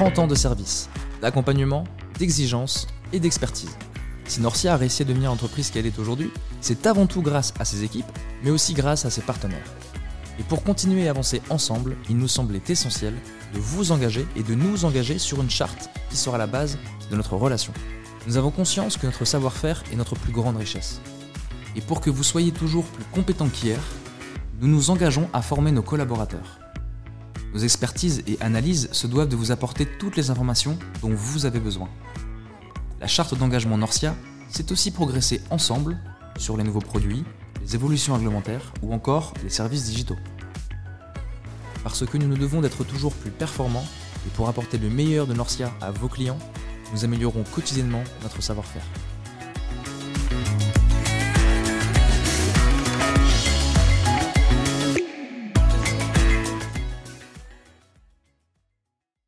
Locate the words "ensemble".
11.50-11.98, 35.50-35.98